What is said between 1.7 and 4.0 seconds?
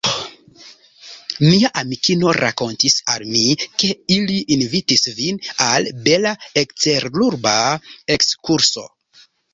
amikino rakontis al mi, ke